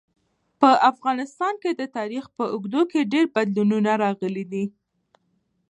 په 0.59 0.69
افغانستان 0.91 1.53
کي 1.63 1.71
د 1.75 1.81
تاریخ 1.97 2.25
په 2.37 2.43
اوږدو 2.53 2.81
کي 2.91 3.01
ډېر 3.13 3.25
بدلونونه 3.35 3.91
راغلي 4.03 4.45
دي. 4.51 4.65